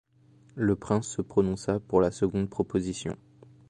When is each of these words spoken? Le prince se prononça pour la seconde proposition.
Le 0.55 0.75
prince 0.75 1.09
se 1.09 1.21
prononça 1.21 1.79
pour 1.79 2.01
la 2.01 2.09
seconde 2.09 2.49
proposition. 2.49 3.15